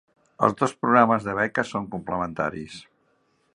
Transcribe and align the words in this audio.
Els 0.45 0.55
dos 0.61 0.73
programes 0.85 1.27
de 1.27 1.35
beques 1.41 1.75
són 1.75 1.87
complementaris. 1.93 2.81